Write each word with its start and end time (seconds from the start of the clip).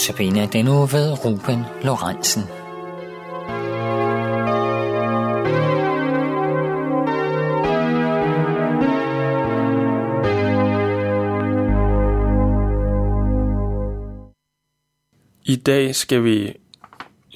Notabene 0.00 0.48
den 0.52 0.64
nu 0.64 0.86
ved 0.86 1.24
Ruben 1.24 1.64
Lorentzen. 1.82 2.42
I 15.44 15.56
dag 15.56 15.94
skal 15.94 16.24
vi 16.24 16.52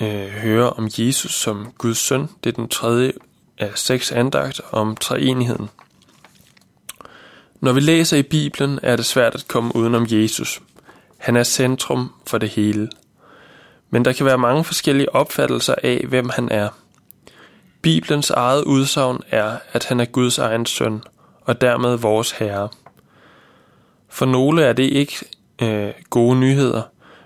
øh, 0.03 0.29
høre 0.29 0.71
om 0.71 0.89
Jesus 0.99 1.35
som 1.35 1.73
Guds 1.79 1.99
søn. 1.99 2.29
Det 2.45 2.51
er 2.51 2.57
den 2.57 2.69
tredje 2.69 3.13
af 3.59 3.71
seks 3.75 4.13
andagter 4.13 4.63
om 4.73 4.97
treenigheden. 4.97 5.69
Når 7.61 7.73
vi 7.73 7.81
læser 7.81 8.17
i 8.17 8.23
Bibelen, 8.23 8.79
er 8.83 8.97
det 8.97 9.05
svært 9.05 9.35
at 9.35 9.49
komme 9.49 9.77
udenom 9.77 10.07
Jesus. 10.09 10.63
Han 11.25 11.37
er 11.37 11.43
centrum 11.43 12.13
for 12.27 12.39
det 12.39 12.49
hele. 12.49 12.91
Men 13.91 14.05
der 14.05 14.13
kan 14.13 14.27
være 14.27 14.39
mange 14.39 14.65
forskellige 14.65 15.15
opfattelser 15.15 15.75
af, 15.83 16.05
hvem 16.09 16.29
han 16.29 16.49
er. 16.49 16.69
Bibelens 17.83 18.31
eget 18.31 18.65
udsagn 18.65 19.21
er, 19.31 19.57
at 19.73 19.85
han 19.85 20.01
er 20.01 20.05
Guds 20.05 20.39
egen 20.39 20.67
søn, 20.67 21.03
og 21.41 21.61
dermed 21.61 21.97
vores 21.97 22.31
herre. 22.31 22.69
For 24.09 24.27
nogle 24.27 24.63
er 24.65 24.73
det 24.73 24.83
ikke 24.83 25.15
øh, 25.63 25.91
gode 26.11 26.37
nyheder, 26.37 26.83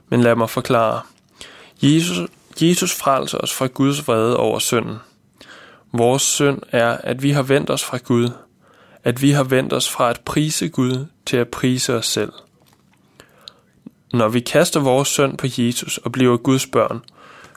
men 0.09 0.21
lad 0.21 0.35
mig 0.35 0.51
forklare. 0.51 1.01
Jesus, 1.83 2.19
Jesus 2.63 2.95
frelser 2.95 3.39
os 3.39 3.55
fra 3.55 3.67
Guds 3.67 4.09
vrede 4.09 4.37
over 4.37 4.59
synden. 4.59 4.97
Vores 5.93 6.23
synd 6.23 6.63
er, 6.71 6.97
at 6.97 7.23
vi 7.23 7.31
har 7.31 7.43
vendt 7.43 7.71
os 7.71 7.85
fra 7.85 7.99
Gud, 7.99 8.31
at 9.05 9.23
vi 9.23 9.31
har 9.31 9.45
vendt 9.45 9.73
os 9.73 9.91
fra 9.91 10.11
at 10.11 10.21
prise 10.21 10.69
Gud 10.69 11.07
til 11.27 11.37
at 11.37 11.49
prise 11.49 11.95
os 11.95 12.07
selv. 12.07 12.33
Når 14.13 14.29
vi 14.29 14.41
kaster 14.41 14.81
vores 14.81 15.09
synd 15.09 15.39
på 15.39 15.47
Jesus 15.59 15.99
og 15.99 16.13
bliver 16.13 16.37
Guds 16.37 16.67
børn, 16.67 17.01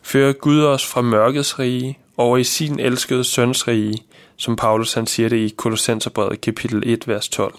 fører 0.03 0.33
Gud 0.33 0.63
os 0.63 0.85
fra 0.85 1.01
mørkets 1.01 1.59
rige 1.59 1.99
over 2.17 2.37
i 2.37 2.43
sin 2.43 2.79
elskede 2.79 3.23
søns 3.23 3.67
rige, 3.67 3.97
som 4.37 4.55
Paulus 4.55 4.93
han 4.93 5.07
siger 5.07 5.29
det 5.29 5.37
i 5.37 5.53
Kolossenserbrevet 5.57 6.41
kapitel 6.41 6.83
1, 6.85 7.07
vers 7.07 7.29
12. 7.29 7.53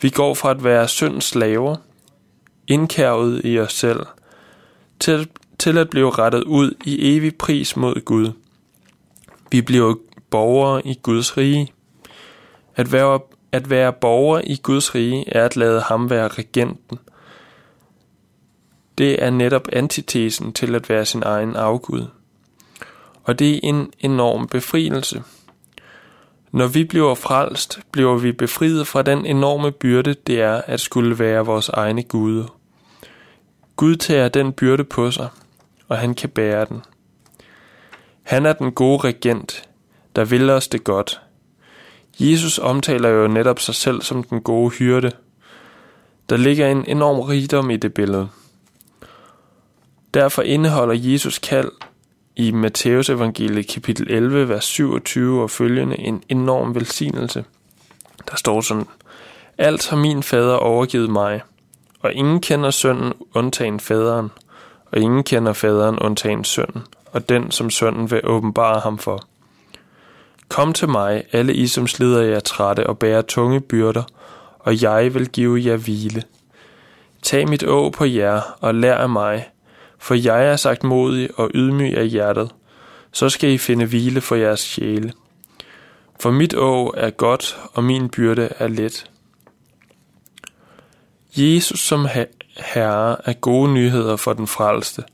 Vi 0.00 0.10
går 0.10 0.34
fra 0.34 0.50
at 0.50 0.64
være 0.64 0.88
syndens 0.88 1.24
slaver, 1.24 1.76
indkærvet 2.66 3.40
i 3.44 3.58
os 3.58 3.72
selv, 3.72 4.06
til, 5.00 5.28
til 5.58 5.78
at 5.78 5.90
blive 5.90 6.10
rettet 6.10 6.44
ud 6.44 6.74
i 6.84 7.16
evig 7.16 7.36
pris 7.36 7.76
mod 7.76 8.04
Gud. 8.04 8.32
Vi 9.50 9.62
bliver 9.62 9.94
borgere 10.30 10.86
i 10.86 10.98
Guds 11.02 11.36
rige. 11.36 11.72
At 12.76 12.92
være, 12.92 13.20
at 13.52 13.70
være 13.70 13.92
borger 13.92 14.40
i 14.44 14.60
Guds 14.62 14.94
rige 14.94 15.24
er 15.28 15.44
at 15.44 15.56
lade 15.56 15.80
ham 15.80 16.10
være 16.10 16.28
regenten. 16.28 16.98
Det 19.00 19.22
er 19.22 19.30
netop 19.30 19.68
antitesen 19.72 20.52
til 20.52 20.74
at 20.74 20.88
være 20.88 21.04
sin 21.04 21.22
egen 21.26 21.56
afgud. 21.56 22.06
Og 23.22 23.38
det 23.38 23.54
er 23.54 23.60
en 23.62 23.92
enorm 23.98 24.48
befrielse. 24.48 25.22
Når 26.52 26.66
vi 26.66 26.84
bliver 26.84 27.14
frelst, 27.14 27.80
bliver 27.92 28.18
vi 28.18 28.32
befriet 28.32 28.86
fra 28.86 29.02
den 29.02 29.26
enorme 29.26 29.72
byrde, 29.72 30.14
det 30.14 30.40
er 30.40 30.62
at 30.66 30.80
skulle 30.80 31.18
være 31.18 31.46
vores 31.46 31.68
egne 31.68 32.02
guder. 32.02 32.56
Gud 33.76 33.96
tager 33.96 34.28
den 34.28 34.52
byrde 34.52 34.84
på 34.84 35.10
sig, 35.10 35.28
og 35.88 35.98
han 35.98 36.14
kan 36.14 36.28
bære 36.28 36.64
den. 36.64 36.82
Han 38.22 38.46
er 38.46 38.52
den 38.52 38.72
gode 38.72 38.98
regent, 38.98 39.68
der 40.16 40.24
vil 40.24 40.50
os 40.50 40.68
det 40.68 40.84
godt. 40.84 41.20
Jesus 42.18 42.58
omtaler 42.58 43.08
jo 43.08 43.28
netop 43.28 43.60
sig 43.60 43.74
selv 43.74 44.02
som 44.02 44.22
den 44.22 44.40
gode 44.40 44.70
hyrde. 44.70 45.12
Der 46.28 46.36
ligger 46.36 46.68
en 46.68 46.84
enorm 46.88 47.20
rigdom 47.20 47.70
i 47.70 47.76
det 47.76 47.94
billede. 47.94 48.28
Derfor 50.14 50.42
indeholder 50.42 50.94
Jesus 50.94 51.38
kald 51.38 51.70
i 52.36 52.50
Matteus 52.50 53.08
evangeliet 53.08 53.68
kapitel 53.68 54.10
11, 54.10 54.48
vers 54.48 54.64
27 54.64 55.42
og 55.42 55.50
følgende 55.50 55.98
en 55.98 56.22
enorm 56.28 56.74
velsignelse. 56.74 57.44
Der 58.30 58.36
står 58.36 58.60
sådan, 58.60 58.86
Alt 59.58 59.88
har 59.88 59.96
min 59.96 60.22
fader 60.22 60.56
overgivet 60.56 61.10
mig, 61.10 61.40
og 62.00 62.12
ingen 62.12 62.40
kender 62.40 62.70
sønnen 62.70 63.12
undtagen 63.34 63.80
faderen, 63.80 64.30
og 64.92 64.98
ingen 64.98 65.22
kender 65.22 65.52
faderen 65.52 65.98
undtagen 65.98 66.44
sønnen, 66.44 66.82
og 67.12 67.28
den, 67.28 67.50
som 67.50 67.70
sønnen 67.70 68.10
vil 68.10 68.20
åbenbare 68.24 68.80
ham 68.80 68.98
for. 68.98 69.22
Kom 70.48 70.72
til 70.72 70.88
mig, 70.88 71.24
alle 71.32 71.54
I, 71.54 71.66
som 71.66 71.86
slider 71.86 72.22
jer 72.22 72.40
trætte 72.40 72.86
og 72.86 72.98
bærer 72.98 73.22
tunge 73.22 73.60
byrder, 73.60 74.02
og 74.58 74.82
jeg 74.82 75.14
vil 75.14 75.28
give 75.28 75.62
jer 75.64 75.76
hvile. 75.76 76.22
Tag 77.22 77.48
mit 77.48 77.62
å 77.62 77.90
på 77.90 78.04
jer 78.04 78.40
og 78.60 78.74
lær 78.74 78.94
af 78.94 79.08
mig, 79.08 79.48
for 80.00 80.14
jeg 80.14 80.46
er 80.46 80.56
sagt 80.56 80.84
modig 80.84 81.28
og 81.36 81.50
ydmyg 81.54 81.96
af 81.96 82.08
hjertet, 82.08 82.50
så 83.12 83.28
skal 83.28 83.50
I 83.50 83.58
finde 83.58 83.86
hvile 83.86 84.20
for 84.20 84.36
jeres 84.36 84.60
sjæle. 84.60 85.12
For 86.20 86.30
mit 86.30 86.54
å 86.54 86.92
er 86.96 87.10
godt, 87.10 87.56
og 87.72 87.84
min 87.84 88.08
byrde 88.08 88.48
er 88.58 88.68
let. 88.68 89.10
Jesus 91.36 91.80
som 91.80 92.06
herre 92.56 93.16
er 93.24 93.32
gode 93.32 93.72
nyheder 93.72 94.16
for 94.16 94.32
den 94.32 94.46
frelste, 94.46 95.04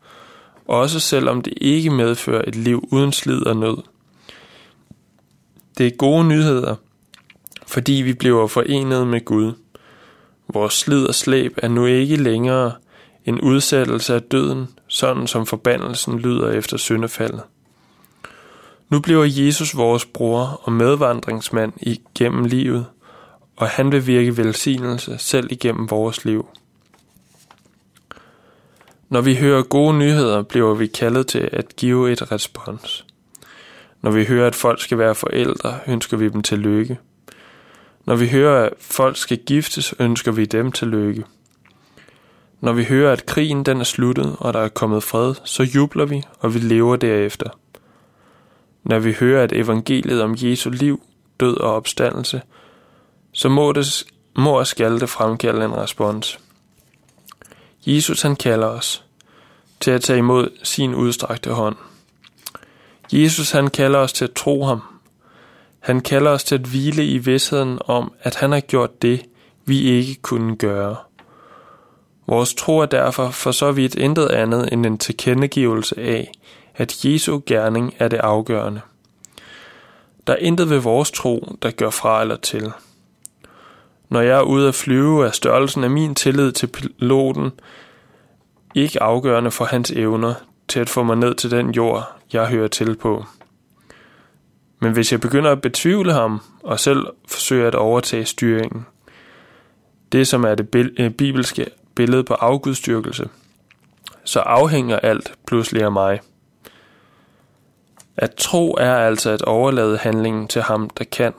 også 0.66 1.00
selvom 1.00 1.42
det 1.42 1.54
ikke 1.56 1.90
medfører 1.90 2.44
et 2.46 2.56
liv 2.56 2.88
uden 2.92 3.12
slid 3.12 3.46
og 3.46 3.56
nød. 3.56 3.76
Det 5.78 5.86
er 5.86 5.96
gode 5.96 6.24
nyheder, 6.24 6.74
fordi 7.66 7.92
vi 7.92 8.12
bliver 8.12 8.46
forenet 8.46 9.06
med 9.06 9.24
Gud. 9.24 9.52
Vores 10.48 10.74
slid 10.74 11.06
og 11.06 11.14
slæb 11.14 11.58
er 11.62 11.68
nu 11.68 11.86
ikke 11.86 12.16
længere 12.16 12.72
en 13.24 13.40
udsættelse 13.40 14.14
af 14.14 14.22
døden, 14.22 14.68
sådan 14.96 15.26
som 15.26 15.46
forbandelsen 15.46 16.18
lyder 16.18 16.50
efter 16.50 16.76
syndefaldet. 16.76 17.42
Nu 18.88 19.00
bliver 19.00 19.24
Jesus 19.24 19.76
vores 19.76 20.04
bror 20.04 20.60
og 20.62 20.72
medvandringsmand 20.72 21.72
igennem 21.76 22.44
livet, 22.44 22.86
og 23.56 23.68
han 23.68 23.92
vil 23.92 24.06
virke 24.06 24.36
velsignelse 24.36 25.18
selv 25.18 25.52
igennem 25.52 25.90
vores 25.90 26.24
liv. 26.24 26.48
Når 29.08 29.20
vi 29.20 29.34
hører 29.34 29.62
gode 29.62 29.98
nyheder, 29.98 30.42
bliver 30.42 30.74
vi 30.74 30.86
kaldet 30.86 31.26
til 31.26 31.48
at 31.52 31.76
give 31.76 32.12
et 32.12 32.32
respons. 32.32 33.06
Når 34.02 34.10
vi 34.10 34.24
hører, 34.24 34.46
at 34.46 34.54
folk 34.54 34.80
skal 34.80 34.98
være 34.98 35.14
forældre, 35.14 35.78
ønsker 35.86 36.16
vi 36.16 36.28
dem 36.28 36.42
til 36.42 36.58
lykke. 36.58 36.98
Når 38.04 38.16
vi 38.16 38.28
hører, 38.28 38.66
at 38.66 38.72
folk 38.80 39.16
skal 39.16 39.38
giftes, 39.46 39.94
ønsker 39.98 40.32
vi 40.32 40.44
dem 40.44 40.72
til 40.72 40.88
lykke. 40.88 41.24
Når 42.60 42.72
vi 42.72 42.84
hører, 42.84 43.12
at 43.12 43.26
krigen 43.26 43.62
den 43.62 43.80
er 43.80 43.84
sluttet, 43.84 44.36
og 44.38 44.54
der 44.54 44.60
er 44.60 44.68
kommet 44.68 45.02
fred, 45.02 45.34
så 45.44 45.62
jubler 45.62 46.04
vi, 46.04 46.22
og 46.38 46.54
vi 46.54 46.58
lever 46.58 46.96
derefter. 46.96 47.50
Når 48.84 48.98
vi 48.98 49.12
hører, 49.12 49.42
at 49.42 49.52
evangeliet 49.52 50.22
om 50.22 50.34
Jesu 50.38 50.70
liv, 50.70 51.02
død 51.40 51.56
og 51.56 51.74
opstandelse, 51.74 52.42
så 53.32 53.48
må, 53.48 53.72
det, 53.72 54.04
må 54.36 54.58
og 54.58 54.66
skal 54.66 55.00
det 55.00 55.08
fremkalde 55.08 55.64
en 55.64 55.76
respons. 55.76 56.38
Jesus 57.86 58.22
han 58.22 58.36
kalder 58.36 58.66
os 58.66 59.04
til 59.80 59.90
at 59.90 60.02
tage 60.02 60.18
imod 60.18 60.50
sin 60.62 60.94
udstrakte 60.94 61.50
hånd. 61.50 61.76
Jesus 63.12 63.50
han 63.50 63.70
kalder 63.70 63.98
os 63.98 64.12
til 64.12 64.24
at 64.24 64.32
tro 64.32 64.64
ham. 64.64 64.80
Han 65.80 66.00
kalder 66.00 66.30
os 66.30 66.44
til 66.44 66.54
at 66.54 66.60
hvile 66.60 67.06
i 67.06 67.18
vidsheden 67.18 67.78
om, 67.86 68.12
at 68.20 68.34
han 68.34 68.52
har 68.52 68.60
gjort 68.60 69.02
det, 69.02 69.22
vi 69.64 69.80
ikke 69.80 70.14
kunne 70.22 70.56
gøre. 70.56 70.96
Vores 72.26 72.54
tro 72.54 72.78
er 72.78 72.86
derfor 72.86 73.30
for 73.30 73.50
så 73.50 73.72
vidt 73.72 73.94
intet 73.94 74.28
andet 74.28 74.72
end 74.72 74.86
en 74.86 74.98
tilkendegivelse 74.98 76.00
af, 76.00 76.32
at 76.74 77.04
Jesu 77.04 77.40
gerning 77.46 77.94
er 77.98 78.08
det 78.08 78.16
afgørende. 78.16 78.80
Der 80.26 80.32
er 80.32 80.36
intet 80.36 80.70
ved 80.70 80.78
vores 80.78 81.10
tro, 81.10 81.56
der 81.62 81.70
gør 81.70 81.90
fra 81.90 82.20
eller 82.20 82.36
til. 82.36 82.72
Når 84.08 84.20
jeg 84.20 84.38
er 84.38 84.42
ude 84.42 84.68
at 84.68 84.74
flyve, 84.74 85.26
er 85.26 85.30
størrelsen 85.30 85.84
af 85.84 85.90
min 85.90 86.14
tillid 86.14 86.52
til 86.52 86.66
piloten 86.66 87.50
ikke 88.74 89.02
afgørende 89.02 89.50
for 89.50 89.64
hans 89.64 89.90
evner 89.90 90.34
til 90.68 90.80
at 90.80 90.88
få 90.88 91.02
mig 91.02 91.16
ned 91.16 91.34
til 91.34 91.50
den 91.50 91.70
jord, 91.70 92.12
jeg 92.32 92.46
hører 92.46 92.68
til 92.68 92.96
på. 92.96 93.24
Men 94.80 94.92
hvis 94.92 95.12
jeg 95.12 95.20
begynder 95.20 95.50
at 95.50 95.60
betvivle 95.60 96.12
ham 96.12 96.40
og 96.62 96.80
selv 96.80 97.06
forsøger 97.28 97.66
at 97.66 97.74
overtage 97.74 98.24
styringen, 98.24 98.86
det 100.12 100.26
som 100.26 100.44
er 100.44 100.54
det 100.54 100.92
øh, 100.98 101.10
bibelske 101.10 101.66
billede 101.96 102.24
på 102.24 102.34
afgudstyrkelse, 102.34 103.28
så 104.24 104.40
afhænger 104.40 104.98
alt 104.98 105.34
pludselig 105.46 105.82
af 105.82 105.92
mig. 105.92 106.20
At 108.16 108.34
tro 108.34 108.74
er 108.78 108.94
altså 108.94 109.30
at 109.30 109.42
overlade 109.42 109.98
handlingen 109.98 110.48
til 110.48 110.62
ham, 110.62 110.90
der 110.90 111.04
kan. 111.04 111.32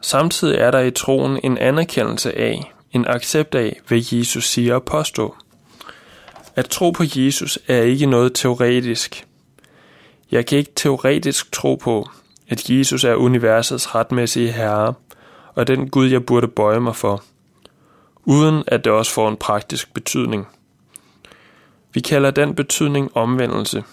Samtidig 0.00 0.58
er 0.58 0.70
der 0.70 0.80
i 0.80 0.90
troen 0.90 1.40
en 1.42 1.58
anerkendelse 1.58 2.38
af, 2.38 2.72
en 2.92 3.06
accept 3.08 3.54
af, 3.54 3.80
hvad 3.88 4.02
Jesus 4.12 4.48
siger 4.48 4.74
og 4.74 4.82
påstår. 4.82 5.38
At 6.56 6.68
tro 6.68 6.90
på 6.90 7.04
Jesus 7.16 7.58
er 7.68 7.82
ikke 7.82 8.06
noget 8.06 8.34
teoretisk. 8.34 9.26
Jeg 10.30 10.46
kan 10.46 10.58
ikke 10.58 10.72
teoretisk 10.76 11.52
tro 11.52 11.74
på, 11.74 12.08
at 12.48 12.70
Jesus 12.70 13.04
er 13.04 13.14
universets 13.14 13.94
retmæssige 13.94 14.52
herre, 14.52 14.94
og 15.54 15.66
den 15.66 15.90
Gud, 15.90 16.06
jeg 16.06 16.26
burde 16.26 16.48
bøje 16.48 16.80
mig 16.80 16.96
for 16.96 17.22
uden 18.24 18.64
at 18.66 18.84
det 18.84 18.92
også 18.92 19.12
får 19.12 19.28
en 19.28 19.36
praktisk 19.36 19.94
betydning. 19.94 20.46
Vi 21.94 22.00
kalder 22.00 22.30
den 22.30 22.54
betydning 22.54 23.16
omvendelse, 23.16 23.84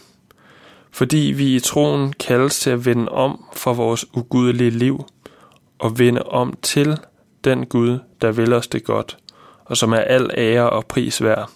fordi 0.92 1.18
vi 1.18 1.56
i 1.56 1.60
troen 1.60 2.14
kaldes 2.14 2.60
til 2.60 2.70
at 2.70 2.86
vende 2.86 3.12
om 3.12 3.46
fra 3.54 3.72
vores 3.72 4.06
ugudelige 4.14 4.70
liv 4.70 5.06
og 5.80 6.00
vende 6.00 6.24
om 6.24 6.54
til 6.62 6.98
den 7.44 7.66
Gud, 7.66 8.00
der 8.22 8.32
vil 8.32 8.54
os 8.54 8.68
det 8.68 8.84
godt, 8.84 9.18
og 9.66 9.78
som 9.78 9.94
er 9.94 9.98
al 9.98 10.32
ære 10.38 10.70
og 10.70 10.86
pris 10.86 11.24
værd. 11.24 11.50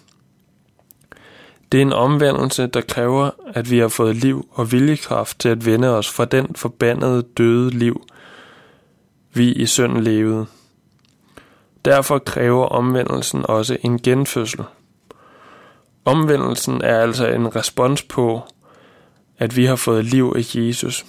Det 1.72 1.78
er 1.78 1.82
en 1.82 1.92
omvendelse, 1.92 2.66
der 2.66 2.80
kræver, 2.80 3.30
at 3.54 3.70
vi 3.70 3.78
har 3.78 3.88
fået 3.88 4.16
liv 4.16 4.48
og 4.50 4.72
viljekraft 4.72 5.40
til 5.40 5.48
at 5.48 5.66
vende 5.66 5.88
os 5.88 6.10
fra 6.10 6.24
den 6.24 6.54
forbandede 6.54 7.22
døde 7.22 7.70
liv, 7.70 8.06
vi 9.32 9.52
i 9.52 9.66
synd 9.66 9.98
levede. 9.98 10.46
Derfor 11.84 12.18
kræver 12.18 12.66
omvendelsen 12.66 13.46
også 13.48 13.76
en 13.82 13.98
genfødsel. 13.98 14.64
Omvendelsen 16.04 16.82
er 16.82 17.00
altså 17.00 17.26
en 17.26 17.56
respons 17.56 18.02
på, 18.02 18.42
at 19.38 19.56
vi 19.56 19.64
har 19.64 19.76
fået 19.76 20.04
liv 20.04 20.32
af 20.36 20.54
Jesus. 20.54 21.06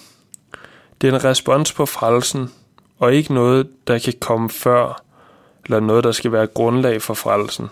Det 1.00 1.08
er 1.08 1.14
en 1.14 1.24
respons 1.24 1.72
på 1.72 1.86
frelsen, 1.86 2.50
og 2.98 3.14
ikke 3.14 3.34
noget, 3.34 3.68
der 3.86 3.98
kan 3.98 4.14
komme 4.20 4.50
før, 4.50 5.02
eller 5.64 5.80
noget, 5.80 6.04
der 6.04 6.12
skal 6.12 6.32
være 6.32 6.46
grundlag 6.46 7.02
for 7.02 7.14
frelsen. 7.14 7.68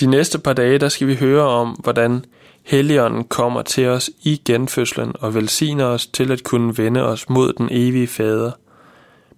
De 0.00 0.06
næste 0.06 0.38
par 0.38 0.52
dage, 0.52 0.78
der 0.78 0.88
skal 0.88 1.06
vi 1.06 1.14
høre 1.14 1.42
om, 1.42 1.70
hvordan 1.70 2.24
Helligånden 2.62 3.24
kommer 3.24 3.62
til 3.62 3.86
os 3.86 4.10
i 4.22 4.42
genfødslen 4.44 5.12
og 5.20 5.34
velsigner 5.34 5.84
os 5.84 6.06
til 6.06 6.32
at 6.32 6.44
kunne 6.44 6.78
vende 6.78 7.02
os 7.02 7.28
mod 7.28 7.52
den 7.52 7.68
evige 7.70 8.06
fader. 8.06 8.50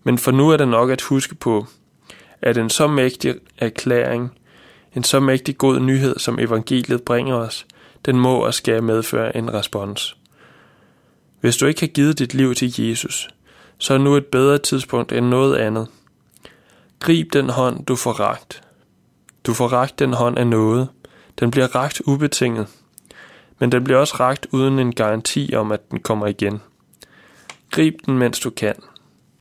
Men 0.09 0.19
for 0.19 0.31
nu 0.31 0.51
er 0.51 0.57
det 0.57 0.69
nok 0.69 0.91
at 0.91 1.01
huske 1.01 1.35
på, 1.35 1.67
at 2.43 2.57
en 2.57 2.71
så 2.71 2.87
mægtig 2.87 3.35
erklæring, 3.59 4.39
en 4.97 5.05
så 5.05 5.21
mægtig 5.21 5.59
god 5.59 5.81
nyhed, 5.81 6.19
som 6.19 6.39
evangeliet 6.39 7.03
bringer 7.03 7.35
os, 7.35 7.67
den 8.07 8.21
må 8.21 8.35
og 8.35 8.55
skal 8.55 8.83
medføre 8.83 9.37
en 9.37 9.55
respons. 9.55 10.17
Hvis 11.41 11.57
du 11.57 11.67
ikke 11.67 11.81
har 11.81 11.87
givet 11.87 12.19
dit 12.19 12.35
liv 12.35 12.55
til 12.55 12.81
Jesus, 12.81 13.29
så 13.79 13.95
er 13.95 13.99
nu 13.99 14.17
et 14.17 14.27
bedre 14.27 14.59
tidspunkt 14.59 15.13
end 15.13 15.27
noget 15.27 15.57
andet. 15.57 15.89
Grib 17.01 17.33
den 17.33 17.51
hånd, 17.51 17.87
du 17.87 17.97
får 17.97 18.13
ragt. 18.13 18.63
Du 19.47 19.55
får 19.55 19.69
ragt 19.69 19.99
den 19.99 20.13
hånd 20.13 20.39
af 20.39 20.47
noget. 20.47 20.89
Den 21.41 21.51
bliver 21.51 21.75
ragt 21.75 22.03
ubetinget. 22.07 22.67
Men 23.59 23.73
den 23.73 23.85
bliver 23.85 23.99
også 23.99 24.17
ragt 24.21 24.47
uden 24.53 24.79
en 24.79 24.95
garanti 24.95 25.55
om, 25.57 25.73
at 25.73 25.91
den 25.91 26.01
kommer 26.01 26.27
igen. 26.27 26.61
Grib 27.71 27.95
den, 28.07 28.19
mens 28.19 28.41
du 28.41 28.51
kan. 28.51 28.75